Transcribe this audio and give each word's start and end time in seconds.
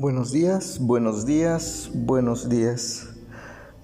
Buenos 0.00 0.32
días, 0.32 0.78
buenos 0.80 1.26
días, 1.26 1.90
buenos 1.92 2.48
días. 2.48 3.06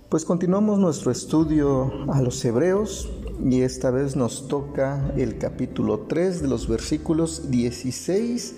Pues 0.09 0.25
continuamos 0.25 0.79
nuestro 0.79 1.11
estudio 1.11 1.93
a 2.11 2.23
los 2.23 2.43
hebreos 2.43 3.13
y 3.45 3.61
esta 3.61 3.91
vez 3.91 4.17
nos 4.17 4.49
toca 4.49 5.13
el 5.19 5.37
capítulo 5.37 6.07
3 6.09 6.41
de 6.41 6.49
los 6.49 6.69
versículos 6.69 7.51
16 7.51 8.55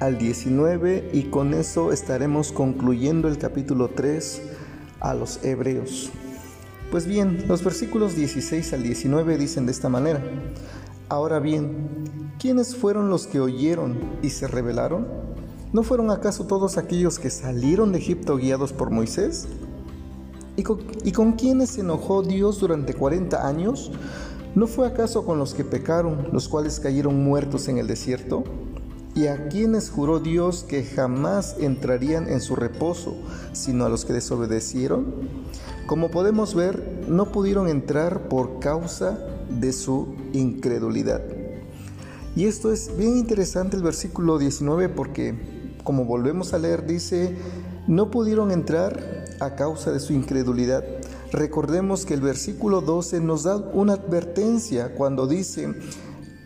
al 0.00 0.16
19 0.16 1.10
y 1.12 1.24
con 1.24 1.52
eso 1.52 1.92
estaremos 1.92 2.50
concluyendo 2.50 3.28
el 3.28 3.36
capítulo 3.36 3.90
3 3.94 4.42
a 5.00 5.12
los 5.12 5.44
hebreos. 5.44 6.10
Pues 6.90 7.06
bien, 7.06 7.44
los 7.46 7.62
versículos 7.62 8.16
16 8.16 8.72
al 8.72 8.82
19 8.82 9.36
dicen 9.36 9.66
de 9.66 9.72
esta 9.72 9.90
manera. 9.90 10.22
Ahora 11.10 11.40
bien, 11.40 12.32
¿quiénes 12.38 12.74
fueron 12.74 13.10
los 13.10 13.26
que 13.26 13.38
oyeron 13.38 13.98
y 14.22 14.30
se 14.30 14.46
rebelaron? 14.48 15.20
¿No 15.72 15.82
fueron 15.82 16.10
acaso 16.10 16.44
todos 16.44 16.76
aquellos 16.76 17.18
que 17.18 17.30
salieron 17.30 17.92
de 17.92 17.98
Egipto 17.98 18.36
guiados 18.36 18.74
por 18.74 18.90
Moisés? 18.90 19.48
¿Y 20.54 20.64
con, 20.64 20.80
¿Y 21.02 21.12
quiénes 21.12 21.70
se 21.70 21.80
enojó 21.80 22.22
Dios 22.22 22.60
durante 22.60 22.92
40 22.92 23.48
años? 23.48 23.90
¿No 24.54 24.66
fue 24.66 24.86
acaso 24.86 25.24
con 25.24 25.38
los 25.38 25.54
que 25.54 25.64
pecaron, 25.64 26.28
los 26.30 26.46
cuales 26.46 26.78
cayeron 26.78 27.24
muertos 27.24 27.68
en 27.68 27.78
el 27.78 27.86
desierto? 27.86 28.44
¿Y 29.14 29.28
a 29.28 29.48
quienes 29.48 29.88
juró 29.88 30.20
Dios 30.20 30.62
que 30.62 30.84
jamás 30.84 31.56
entrarían 31.58 32.28
en 32.28 32.42
su 32.42 32.54
reposo, 32.54 33.14
sino 33.54 33.86
a 33.86 33.88
los 33.88 34.04
que 34.04 34.12
desobedecieron? 34.12 35.06
Como 35.86 36.10
podemos 36.10 36.54
ver, 36.54 37.02
no 37.08 37.32
pudieron 37.32 37.66
entrar 37.66 38.28
por 38.28 38.58
causa 38.58 39.18
de 39.48 39.72
su 39.72 40.16
incredulidad. 40.34 41.22
Y 42.36 42.44
esto 42.44 42.72
es 42.72 42.94
bien 42.96 43.16
interesante 43.16 43.76
el 43.76 43.82
versículo 43.82 44.38
19 44.38 44.90
porque 44.90 45.51
como 45.84 46.04
volvemos 46.04 46.54
a 46.54 46.58
leer, 46.58 46.86
dice, 46.86 47.36
no 47.86 48.10
pudieron 48.10 48.50
entrar 48.50 49.24
a 49.40 49.54
causa 49.54 49.92
de 49.92 50.00
su 50.00 50.12
incredulidad. 50.12 50.84
Recordemos 51.32 52.04
que 52.06 52.14
el 52.14 52.20
versículo 52.20 52.80
12 52.80 53.20
nos 53.20 53.44
da 53.44 53.56
una 53.56 53.94
advertencia 53.94 54.94
cuando 54.94 55.26
dice, 55.26 55.74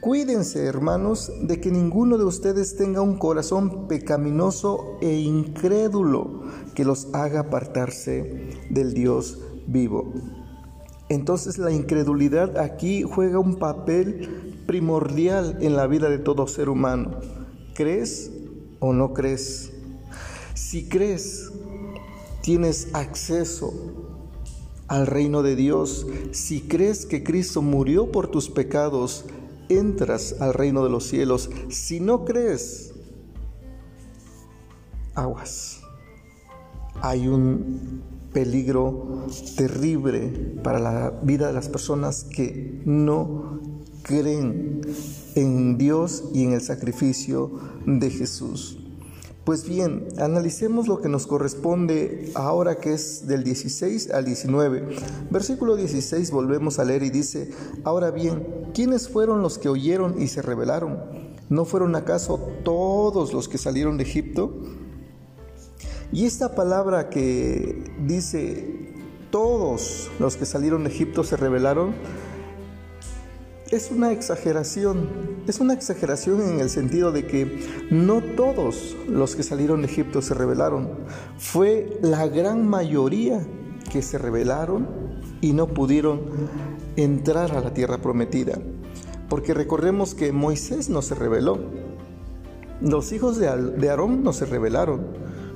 cuídense 0.00 0.64
hermanos 0.64 1.32
de 1.42 1.60
que 1.60 1.70
ninguno 1.70 2.18
de 2.18 2.24
ustedes 2.24 2.76
tenga 2.76 3.02
un 3.02 3.18
corazón 3.18 3.88
pecaminoso 3.88 4.98
e 5.00 5.14
incrédulo 5.14 6.42
que 6.74 6.84
los 6.84 7.08
haga 7.12 7.40
apartarse 7.40 8.50
del 8.70 8.94
Dios 8.94 9.38
vivo. 9.66 10.12
Entonces 11.08 11.58
la 11.58 11.70
incredulidad 11.70 12.58
aquí 12.58 13.02
juega 13.02 13.38
un 13.38 13.56
papel 13.56 14.62
primordial 14.66 15.58
en 15.60 15.76
la 15.76 15.86
vida 15.86 16.08
de 16.08 16.18
todo 16.18 16.46
ser 16.46 16.68
humano. 16.68 17.18
¿Crees 17.74 18.30
o 18.78 18.92
no 18.92 19.12
crees. 19.12 19.72
Si 20.54 20.88
crees, 20.88 21.50
tienes 22.42 22.94
acceso 22.94 23.72
al 24.88 25.06
reino 25.06 25.42
de 25.42 25.56
Dios. 25.56 26.06
Si 26.32 26.62
crees 26.62 27.06
que 27.06 27.22
Cristo 27.22 27.62
murió 27.62 28.10
por 28.10 28.28
tus 28.28 28.48
pecados, 28.48 29.24
entras 29.68 30.36
al 30.40 30.54
reino 30.54 30.84
de 30.84 30.90
los 30.90 31.04
cielos. 31.04 31.50
Si 31.68 32.00
no 32.00 32.24
crees, 32.24 32.94
aguas. 35.14 35.80
Hay 37.02 37.28
un 37.28 38.02
peligro 38.32 39.26
terrible 39.56 40.58
para 40.62 40.78
la 40.78 41.10
vida 41.22 41.46
de 41.46 41.52
las 41.52 41.68
personas 41.68 42.24
que 42.24 42.82
no 42.84 43.60
creen 44.06 44.82
en 45.34 45.76
Dios 45.78 46.24
y 46.32 46.44
en 46.44 46.52
el 46.52 46.60
sacrificio 46.60 47.50
de 47.86 48.08
Jesús. 48.10 48.78
Pues 49.44 49.68
bien, 49.68 50.08
analicemos 50.18 50.88
lo 50.88 51.00
que 51.00 51.08
nos 51.08 51.26
corresponde 51.26 52.32
ahora 52.34 52.78
que 52.78 52.94
es 52.94 53.26
del 53.26 53.44
16 53.44 54.10
al 54.10 54.24
19. 54.24 54.96
Versículo 55.30 55.76
16 55.76 56.30
volvemos 56.30 56.78
a 56.78 56.84
leer 56.84 57.02
y 57.02 57.10
dice, 57.10 57.50
ahora 57.84 58.10
bien, 58.10 58.44
¿quiénes 58.74 59.08
fueron 59.08 59.42
los 59.42 59.58
que 59.58 59.68
oyeron 59.68 60.20
y 60.20 60.28
se 60.28 60.42
rebelaron? 60.42 60.98
¿No 61.48 61.64
fueron 61.64 61.94
acaso 61.94 62.40
todos 62.64 63.32
los 63.32 63.48
que 63.48 63.58
salieron 63.58 63.98
de 63.98 64.04
Egipto? 64.04 64.52
Y 66.12 66.26
esta 66.26 66.54
palabra 66.54 67.08
que 67.08 67.84
dice, 68.04 68.94
todos 69.30 70.10
los 70.18 70.36
que 70.36 70.46
salieron 70.46 70.84
de 70.84 70.90
Egipto 70.90 71.22
se 71.22 71.36
rebelaron, 71.36 71.94
es 73.76 73.90
una 73.90 74.10
exageración. 74.10 75.08
Es 75.46 75.60
una 75.60 75.74
exageración 75.74 76.40
en 76.42 76.60
el 76.60 76.70
sentido 76.70 77.12
de 77.12 77.26
que 77.26 77.60
no 77.90 78.20
todos 78.20 78.96
los 79.08 79.36
que 79.36 79.42
salieron 79.42 79.82
de 79.82 79.88
Egipto 79.88 80.22
se 80.22 80.34
rebelaron. 80.34 80.90
Fue 81.38 81.98
la 82.02 82.26
gran 82.26 82.66
mayoría 82.66 83.46
que 83.92 84.02
se 84.02 84.18
rebelaron 84.18 84.88
y 85.40 85.52
no 85.52 85.68
pudieron 85.68 86.22
entrar 86.96 87.52
a 87.52 87.60
la 87.60 87.72
tierra 87.74 87.98
prometida. 87.98 88.58
Porque 89.28 89.54
recordemos 89.54 90.14
que 90.14 90.32
Moisés 90.32 90.88
no 90.88 91.02
se 91.02 91.14
rebeló. 91.14 91.58
Los 92.80 93.12
hijos 93.12 93.38
de 93.38 93.48
Aarón 93.88 94.24
no 94.24 94.32
se 94.32 94.46
rebelaron. 94.46 95.06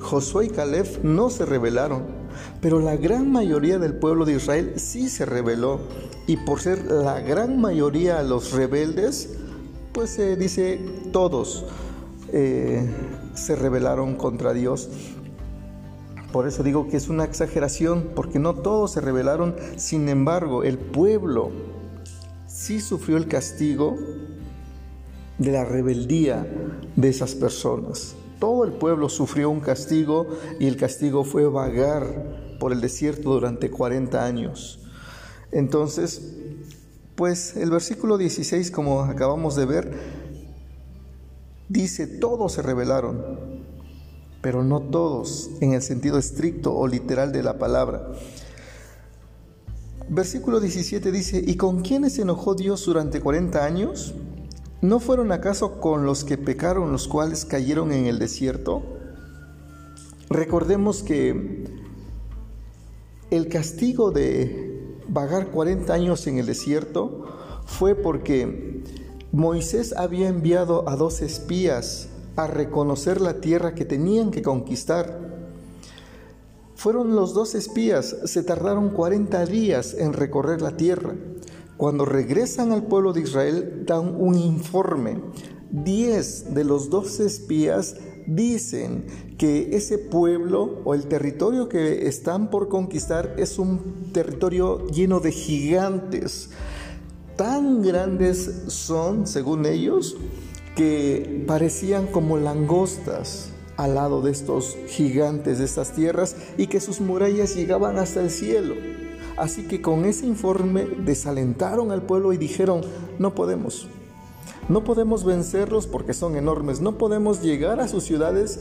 Josué 0.00 0.46
y 0.46 0.48
Caleb 0.50 1.02
no 1.02 1.30
se 1.30 1.46
rebelaron. 1.46 2.19
Pero 2.60 2.80
la 2.80 2.96
gran 2.96 3.30
mayoría 3.30 3.78
del 3.78 3.94
pueblo 3.94 4.24
de 4.24 4.34
Israel 4.34 4.74
sí 4.76 5.08
se 5.08 5.24
rebeló 5.24 5.80
y 6.26 6.36
por 6.36 6.60
ser 6.60 6.84
la 6.84 7.20
gran 7.20 7.60
mayoría 7.60 8.22
los 8.22 8.52
rebeldes, 8.52 9.30
pues 9.92 10.10
se 10.10 10.36
dice 10.36 10.80
todos 11.12 11.64
eh, 12.32 12.88
se 13.34 13.56
rebelaron 13.56 14.14
contra 14.14 14.52
Dios. 14.52 14.88
Por 16.32 16.46
eso 16.46 16.62
digo 16.62 16.88
que 16.88 16.96
es 16.96 17.08
una 17.08 17.24
exageración, 17.24 18.10
porque 18.14 18.38
no 18.38 18.54
todos 18.54 18.92
se 18.92 19.00
rebelaron, 19.00 19.56
sin 19.76 20.08
embargo 20.08 20.62
el 20.62 20.78
pueblo 20.78 21.50
sí 22.46 22.80
sufrió 22.80 23.16
el 23.16 23.26
castigo 23.26 23.96
de 25.38 25.50
la 25.50 25.64
rebeldía 25.64 26.46
de 26.94 27.08
esas 27.08 27.34
personas. 27.34 28.14
Todo 28.40 28.64
el 28.64 28.72
pueblo 28.72 29.10
sufrió 29.10 29.50
un 29.50 29.60
castigo 29.60 30.26
y 30.58 30.66
el 30.66 30.76
castigo 30.76 31.24
fue 31.24 31.46
vagar 31.46 32.56
por 32.58 32.72
el 32.72 32.80
desierto 32.80 33.34
durante 33.34 33.70
40 33.70 34.24
años. 34.24 34.80
Entonces, 35.52 36.36
pues 37.16 37.54
el 37.56 37.70
versículo 37.70 38.16
16, 38.16 38.70
como 38.70 39.02
acabamos 39.02 39.56
de 39.56 39.66
ver, 39.66 39.92
dice, 41.68 42.06
todos 42.06 42.54
se 42.54 42.62
rebelaron, 42.62 43.22
pero 44.40 44.64
no 44.64 44.80
todos 44.80 45.50
en 45.60 45.74
el 45.74 45.82
sentido 45.82 46.16
estricto 46.16 46.74
o 46.74 46.88
literal 46.88 47.32
de 47.32 47.42
la 47.42 47.58
palabra. 47.58 48.10
Versículo 50.08 50.60
17 50.60 51.12
dice, 51.12 51.44
¿y 51.46 51.56
con 51.56 51.82
quiénes 51.82 52.14
se 52.14 52.22
enojó 52.22 52.54
Dios 52.54 52.86
durante 52.86 53.20
40 53.20 53.62
años? 53.62 54.14
¿No 54.82 54.98
fueron 54.98 55.30
acaso 55.30 55.78
con 55.78 56.06
los 56.06 56.24
que 56.24 56.38
pecaron 56.38 56.90
los 56.90 57.06
cuales 57.06 57.44
cayeron 57.44 57.92
en 57.92 58.06
el 58.06 58.18
desierto? 58.18 58.82
Recordemos 60.30 61.02
que 61.02 61.64
el 63.30 63.48
castigo 63.48 64.10
de 64.10 64.96
vagar 65.06 65.48
40 65.48 65.92
años 65.92 66.26
en 66.26 66.38
el 66.38 66.46
desierto 66.46 67.26
fue 67.66 67.94
porque 67.94 68.82
Moisés 69.32 69.92
había 69.94 70.28
enviado 70.28 70.88
a 70.88 70.96
dos 70.96 71.20
espías 71.20 72.08
a 72.36 72.46
reconocer 72.46 73.20
la 73.20 73.34
tierra 73.34 73.74
que 73.74 73.84
tenían 73.84 74.30
que 74.30 74.40
conquistar. 74.40 75.20
Fueron 76.74 77.14
los 77.14 77.34
dos 77.34 77.54
espías, 77.54 78.16
se 78.24 78.42
tardaron 78.42 78.88
40 78.88 79.44
días 79.44 79.92
en 79.92 80.14
recorrer 80.14 80.62
la 80.62 80.78
tierra. 80.78 81.14
Cuando 81.80 82.04
regresan 82.04 82.72
al 82.72 82.82
pueblo 82.82 83.14
de 83.14 83.22
Israel, 83.22 83.84
dan 83.86 84.14
un 84.14 84.36
informe. 84.36 85.18
Diez 85.70 86.52
de 86.52 86.62
los 86.62 86.90
doce 86.90 87.24
espías 87.24 87.96
dicen 88.26 89.06
que 89.38 89.74
ese 89.74 89.96
pueblo 89.96 90.82
o 90.84 90.92
el 90.92 91.06
territorio 91.06 91.70
que 91.70 92.06
están 92.06 92.50
por 92.50 92.68
conquistar 92.68 93.34
es 93.38 93.58
un 93.58 94.12
territorio 94.12 94.88
lleno 94.88 95.20
de 95.20 95.32
gigantes. 95.32 96.50
Tan 97.36 97.80
grandes 97.80 98.64
son, 98.66 99.26
según 99.26 99.64
ellos, 99.64 100.18
que 100.76 101.44
parecían 101.46 102.08
como 102.08 102.36
langostas 102.36 103.52
al 103.78 103.94
lado 103.94 104.20
de 104.20 104.32
estos 104.32 104.76
gigantes 104.86 105.60
de 105.60 105.64
estas 105.64 105.92
tierras 105.94 106.36
y 106.58 106.66
que 106.66 106.78
sus 106.78 107.00
murallas 107.00 107.56
llegaban 107.56 107.96
hasta 107.96 108.20
el 108.20 108.28
cielo. 108.28 108.74
Así 109.40 109.62
que 109.62 109.80
con 109.80 110.04
ese 110.04 110.26
informe 110.26 110.84
desalentaron 110.84 111.92
al 111.92 112.02
pueblo 112.02 112.34
y 112.34 112.36
dijeron, 112.36 112.82
no 113.18 113.34
podemos. 113.34 113.88
No 114.68 114.84
podemos 114.84 115.24
vencerlos 115.24 115.86
porque 115.86 116.12
son 116.12 116.36
enormes. 116.36 116.82
No 116.82 116.98
podemos 116.98 117.40
llegar 117.40 117.80
a 117.80 117.88
sus 117.88 118.04
ciudades 118.04 118.60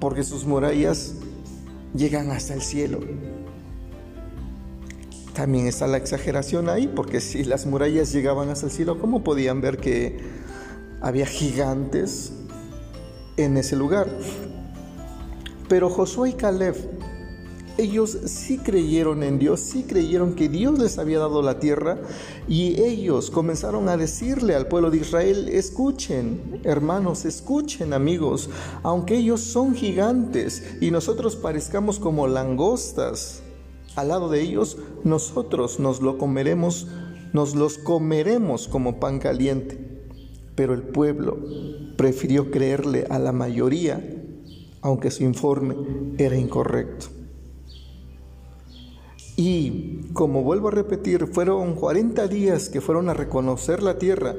porque 0.00 0.22
sus 0.22 0.44
murallas 0.44 1.14
llegan 1.94 2.30
hasta 2.30 2.52
el 2.52 2.60
cielo. 2.60 3.00
También 5.32 5.66
está 5.66 5.86
la 5.86 5.96
exageración 5.96 6.68
ahí, 6.68 6.88
porque 6.88 7.22
si 7.22 7.42
las 7.44 7.64
murallas 7.64 8.12
llegaban 8.12 8.50
hasta 8.50 8.66
el 8.66 8.72
cielo, 8.72 8.98
¿cómo 8.98 9.24
podían 9.24 9.62
ver 9.62 9.78
que 9.78 10.18
había 11.00 11.24
gigantes 11.24 12.34
en 13.38 13.56
ese 13.56 13.76
lugar? 13.76 14.08
Pero 15.70 15.88
Josué 15.88 16.30
y 16.30 16.32
Caleb, 16.34 16.76
ellos 17.78 18.16
sí 18.26 18.58
creyeron 18.58 19.22
en 19.22 19.38
Dios, 19.38 19.60
sí 19.60 19.84
creyeron 19.84 20.34
que 20.34 20.48
Dios 20.48 20.78
les 20.78 20.98
había 20.98 21.18
dado 21.18 21.42
la 21.42 21.58
tierra 21.58 21.98
y 22.48 22.80
ellos 22.80 23.30
comenzaron 23.30 23.88
a 23.88 23.96
decirle 23.96 24.54
al 24.54 24.68
pueblo 24.68 24.90
de 24.90 24.98
Israel, 24.98 25.48
escuchen, 25.48 26.60
hermanos, 26.64 27.24
escuchen 27.24 27.92
amigos, 27.92 28.50
aunque 28.82 29.16
ellos 29.16 29.40
son 29.40 29.74
gigantes 29.74 30.76
y 30.80 30.90
nosotros 30.90 31.36
parezcamos 31.36 31.98
como 31.98 32.26
langostas, 32.26 33.42
al 33.96 34.08
lado 34.08 34.28
de 34.30 34.40
ellos 34.40 34.78
nosotros 35.04 35.78
nos 35.78 36.00
lo 36.00 36.18
comeremos, 36.18 36.86
nos 37.32 37.54
los 37.54 37.78
comeremos 37.78 38.68
como 38.68 38.98
pan 38.98 39.18
caliente. 39.18 39.78
Pero 40.54 40.74
el 40.74 40.82
pueblo 40.82 41.38
prefirió 41.96 42.50
creerle 42.50 43.06
a 43.08 43.18
la 43.18 43.32
mayoría, 43.32 44.02
aunque 44.82 45.10
su 45.10 45.24
informe 45.24 45.74
era 46.18 46.36
incorrecto. 46.36 47.21
Y 49.44 50.02
como 50.12 50.44
vuelvo 50.44 50.68
a 50.68 50.70
repetir, 50.70 51.26
fueron 51.26 51.74
40 51.74 52.28
días 52.28 52.68
que 52.68 52.80
fueron 52.80 53.08
a 53.08 53.14
reconocer 53.14 53.82
la 53.82 53.98
tierra 53.98 54.36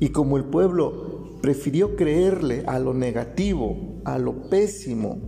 y 0.00 0.08
como 0.08 0.38
el 0.38 0.44
pueblo 0.44 1.36
prefirió 1.42 1.94
creerle 1.94 2.64
a 2.66 2.78
lo 2.78 2.94
negativo, 2.94 3.76
a 4.06 4.16
lo 4.16 4.48
pésimo 4.48 5.18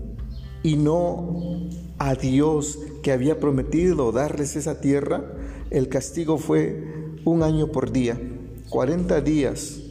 y 0.62 0.76
no 0.76 1.68
a 1.98 2.14
Dios 2.14 2.78
que 3.02 3.12
había 3.12 3.38
prometido 3.38 4.12
darles 4.12 4.56
esa 4.56 4.80
tierra, 4.80 5.22
el 5.68 5.90
castigo 5.90 6.38
fue 6.38 7.18
un 7.26 7.42
año 7.42 7.70
por 7.70 7.92
día, 7.92 8.18
40 8.70 9.20
días 9.20 9.82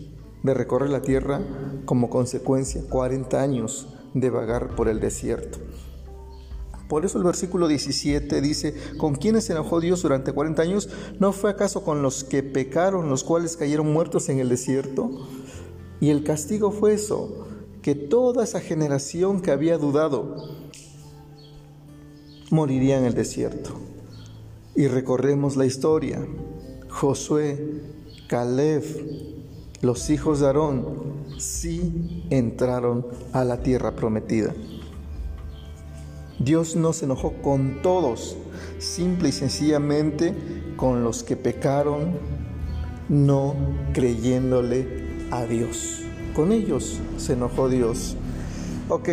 de 0.42 0.54
recorrer 0.56 0.90
la 0.90 1.04
tierra 1.04 1.42
como 1.86 2.10
consecuencia, 2.10 2.82
40 2.90 3.40
años 3.40 3.88
de 4.16 4.32
vagar 4.32 4.76
por 4.76 4.88
el 4.88 5.00
desierto. 5.00 5.60
Por 6.88 7.06
eso 7.06 7.18
el 7.18 7.26
versículo 7.26 7.68
17 7.68 8.40
dice, 8.42 8.74
¿con 8.98 9.16
quiénes 9.16 9.46
se 9.46 9.54
enojó 9.54 9.82
Dios 9.82 10.02
durante 10.02 10.32
40 10.32 10.62
años? 10.62 10.90
¿No 11.20 11.34
fue 11.34 11.50
acaso 11.50 11.84
con 11.84 12.02
los 12.02 12.24
que 12.24 12.44
pecaron, 12.44 13.10
los 13.10 13.24
cuales 13.24 13.58
cayeron 13.58 13.92
muertos 13.92 14.30
en 14.30 14.40
el 14.40 14.50
desierto? 14.50 15.28
Y 16.00 16.12
el 16.12 16.24
castigo 16.24 16.72
fue 16.72 16.94
eso, 16.94 17.48
que 17.82 17.96
toda 17.96 18.44
esa 18.44 18.62
generación 18.62 19.42
que 19.42 19.52
había 19.52 19.78
dudado 19.78 20.58
moriría 22.50 22.98
en 22.98 23.06
el 23.06 23.14
desierto. 23.14 23.72
Y 24.76 24.88
recorremos 24.88 25.58
la 25.58 25.66
historia. 25.66 26.26
Josué, 26.90 27.82
Caleb, 28.28 28.84
los 29.82 30.10
hijos 30.10 30.40
de 30.40 30.46
Aarón, 30.48 30.86
sí 31.38 32.26
entraron 32.30 33.06
a 33.34 33.44
la 33.44 33.62
tierra 33.62 33.96
prometida. 33.96 34.54
Dios 36.40 36.76
no 36.76 36.94
se 36.94 37.06
enojó 37.06 37.34
con 37.42 37.82
todos, 37.82 38.38
simple 38.78 39.30
y 39.30 39.32
sencillamente 39.32 40.36
con 40.76 41.04
los 41.04 41.24
que 41.24 41.36
pecaron, 41.36 42.12
no 43.10 43.56
creyéndole 43.94 45.08
a 45.32 45.46
Dios. 45.46 46.02
Con 46.36 46.52
ellos 46.52 47.00
se 47.18 47.34
enojó 47.34 47.70
Dios. 47.70 48.16
Ok, 48.90 49.10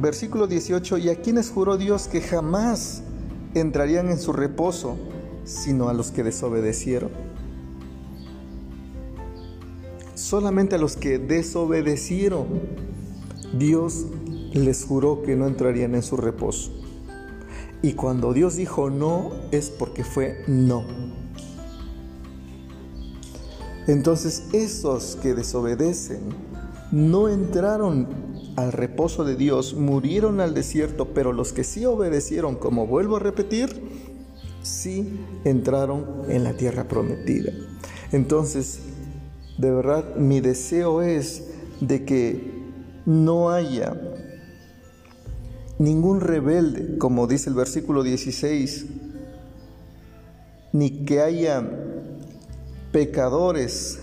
versículo 0.00 0.46
18, 0.46 0.98
y 0.98 1.08
a 1.08 1.20
quienes 1.20 1.50
juró 1.50 1.76
Dios 1.76 2.06
que 2.06 2.20
jamás 2.20 3.02
entrarían 3.54 4.08
en 4.08 4.18
su 4.18 4.32
reposo, 4.32 4.96
sino 5.44 5.88
a 5.88 5.94
los 5.94 6.12
que 6.12 6.22
desobedecieron. 6.22 7.10
Solamente 10.14 10.76
a 10.76 10.78
los 10.78 10.96
que 10.96 11.18
desobedecieron, 11.18 12.46
Dios 13.52 14.06
les 14.52 14.84
juró 14.84 15.22
que 15.22 15.36
no 15.36 15.46
entrarían 15.46 15.94
en 15.94 16.02
su 16.02 16.16
reposo. 16.16 16.72
Y 17.82 17.94
cuando 17.94 18.32
Dios 18.32 18.56
dijo 18.56 18.90
no, 18.90 19.32
es 19.50 19.70
porque 19.70 20.04
fue 20.04 20.42
no. 20.46 20.84
Entonces 23.86 24.44
esos 24.52 25.16
que 25.22 25.34
desobedecen 25.34 26.20
no 26.92 27.28
entraron 27.28 28.08
al 28.56 28.72
reposo 28.72 29.24
de 29.24 29.36
Dios, 29.36 29.74
murieron 29.74 30.40
al 30.40 30.54
desierto, 30.54 31.08
pero 31.14 31.32
los 31.32 31.52
que 31.52 31.64
sí 31.64 31.86
obedecieron, 31.86 32.56
como 32.56 32.86
vuelvo 32.86 33.16
a 33.16 33.20
repetir, 33.20 33.80
sí 34.62 35.20
entraron 35.44 36.04
en 36.28 36.44
la 36.44 36.52
tierra 36.54 36.84
prometida. 36.84 37.52
Entonces, 38.12 38.80
de 39.56 39.70
verdad, 39.70 40.16
mi 40.16 40.40
deseo 40.40 41.00
es 41.02 41.48
de 41.80 42.04
que 42.04 42.50
no 43.06 43.50
haya 43.50 43.96
ningún 45.80 46.20
rebelde, 46.20 46.98
como 46.98 47.26
dice 47.26 47.48
el 47.48 47.56
versículo 47.56 48.02
16, 48.02 48.84
ni 50.74 51.06
que 51.06 51.22
haya 51.22 51.66
pecadores 52.92 53.98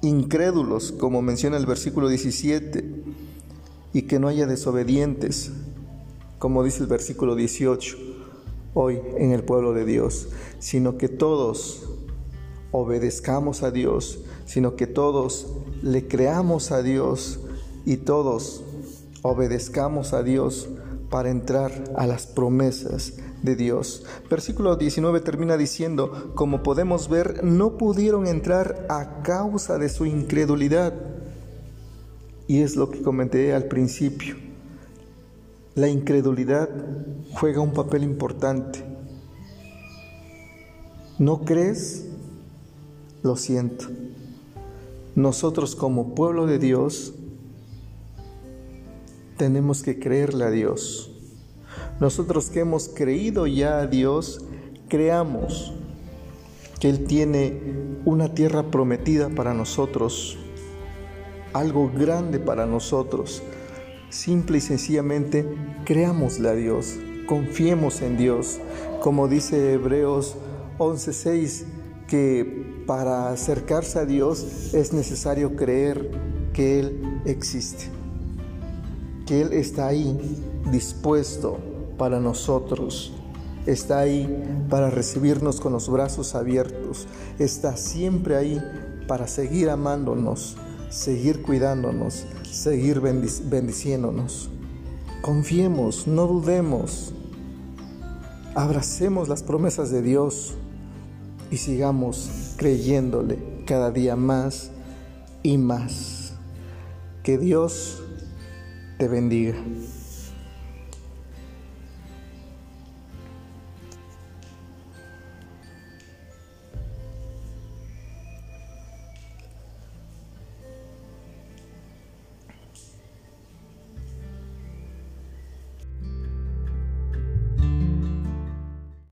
incrédulos, 0.00 0.92
como 0.92 1.20
menciona 1.20 1.58
el 1.58 1.66
versículo 1.66 2.08
17, 2.08 2.94
y 3.92 4.02
que 4.02 4.18
no 4.18 4.28
haya 4.28 4.46
desobedientes, 4.46 5.52
como 6.38 6.64
dice 6.64 6.80
el 6.80 6.86
versículo 6.86 7.34
18, 7.34 7.98
hoy 8.72 8.98
en 9.18 9.32
el 9.32 9.44
pueblo 9.44 9.74
de 9.74 9.84
Dios, 9.84 10.28
sino 10.60 10.96
que 10.96 11.08
todos 11.10 11.90
obedezcamos 12.72 13.62
a 13.62 13.70
Dios, 13.70 14.20
sino 14.46 14.76
que 14.76 14.86
todos 14.86 15.46
le 15.82 16.08
creamos 16.08 16.72
a 16.72 16.82
Dios 16.82 17.40
y 17.84 17.98
todos 17.98 18.62
obedezcamos 19.20 20.14
a 20.14 20.22
Dios 20.22 20.70
para 21.10 21.30
entrar 21.30 21.72
a 21.96 22.06
las 22.06 22.26
promesas 22.26 23.14
de 23.42 23.56
Dios. 23.56 24.04
Versículo 24.28 24.76
19 24.76 25.20
termina 25.20 25.56
diciendo, 25.56 26.32
como 26.34 26.62
podemos 26.62 27.08
ver, 27.08 27.44
no 27.44 27.78
pudieron 27.78 28.26
entrar 28.26 28.86
a 28.88 29.22
causa 29.22 29.78
de 29.78 29.88
su 29.88 30.06
incredulidad. 30.06 30.94
Y 32.48 32.62
es 32.62 32.76
lo 32.76 32.90
que 32.90 33.02
comenté 33.02 33.54
al 33.54 33.64
principio. 33.64 34.36
La 35.74 35.88
incredulidad 35.88 36.68
juega 37.34 37.60
un 37.60 37.72
papel 37.72 38.02
importante. 38.02 38.84
¿No 41.18 41.44
crees? 41.44 42.06
Lo 43.22 43.36
siento. 43.36 43.86
Nosotros 45.14 45.74
como 45.74 46.14
pueblo 46.14 46.46
de 46.46 46.58
Dios 46.58 47.14
tenemos 49.36 49.82
que 49.82 49.98
creerle 49.98 50.44
a 50.44 50.50
Dios. 50.50 51.10
Nosotros 52.00 52.50
que 52.50 52.60
hemos 52.60 52.88
creído 52.88 53.46
ya 53.46 53.80
a 53.80 53.86
Dios, 53.86 54.40
creamos 54.88 55.72
que 56.80 56.88
Él 56.88 57.04
tiene 57.06 57.60
una 58.04 58.34
tierra 58.34 58.70
prometida 58.70 59.28
para 59.30 59.54
nosotros, 59.54 60.38
algo 61.52 61.90
grande 61.90 62.38
para 62.38 62.66
nosotros. 62.66 63.42
Simple 64.10 64.58
y 64.58 64.60
sencillamente 64.60 65.46
creámosle 65.84 66.48
a 66.48 66.54
Dios, 66.54 66.96
confiemos 67.26 68.02
en 68.02 68.16
Dios, 68.16 68.58
como 69.00 69.26
dice 69.28 69.72
Hebreos 69.72 70.36
11:6, 70.78 71.64
que 72.08 72.84
para 72.86 73.30
acercarse 73.30 73.98
a 73.98 74.04
Dios 74.04 74.72
es 74.74 74.92
necesario 74.92 75.56
creer 75.56 76.10
que 76.52 76.78
Él 76.78 77.20
existe 77.24 77.95
que 79.26 79.42
Él 79.42 79.52
está 79.52 79.88
ahí 79.88 80.16
dispuesto 80.70 81.58
para 81.98 82.20
nosotros. 82.20 83.12
Está 83.66 83.98
ahí 83.98 84.64
para 84.70 84.90
recibirnos 84.90 85.60
con 85.60 85.72
los 85.72 85.90
brazos 85.90 86.34
abiertos. 86.34 87.06
Está 87.38 87.76
siempre 87.76 88.36
ahí 88.36 88.62
para 89.08 89.26
seguir 89.26 89.70
amándonos, 89.70 90.56
seguir 90.88 91.42
cuidándonos, 91.42 92.24
seguir 92.48 93.00
bendiciéndonos. 93.00 94.50
Confiemos, 95.20 96.06
no 96.06 96.26
dudemos. 96.28 97.12
Abracemos 98.54 99.28
las 99.28 99.42
promesas 99.42 99.90
de 99.90 100.00
Dios 100.00 100.54
y 101.50 101.56
sigamos 101.56 102.54
creyéndole 102.56 103.38
cada 103.66 103.90
día 103.90 104.14
más 104.14 104.70
y 105.42 105.58
más. 105.58 106.34
Que 107.24 107.38
Dios 107.38 108.02
te 108.96 109.08
bendiga. 109.08 109.54